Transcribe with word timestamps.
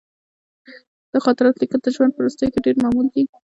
د 1.11 1.13
خاطراتو 1.25 1.61
لیکل 1.61 1.79
د 1.83 1.87
ژوند 1.95 2.11
په 2.13 2.19
وروستیو 2.21 2.51
کې 2.53 2.63
ډېر 2.65 2.75
معمول 2.83 3.07
دي. 3.13 3.23